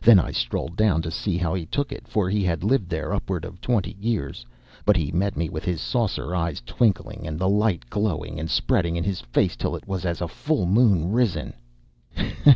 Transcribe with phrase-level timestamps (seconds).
[0.00, 3.12] Then I strolled down to see how he took it, for he had lived there
[3.12, 4.46] upward of twenty years.
[4.84, 8.94] But he met me with his saucer eyes twinkling, and the light glowing and spreading
[8.94, 11.54] in his face till it was as a full risen moon.
[12.14, 12.30] "Ha!
[12.44, 12.54] ha!